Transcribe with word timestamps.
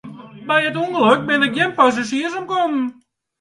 By 0.47 0.61
it 0.67 0.75
ûngelok 0.83 1.21
binne 1.27 1.47
gjin 1.53 1.75
passazjiers 1.77 2.35
omkommen. 2.39 2.87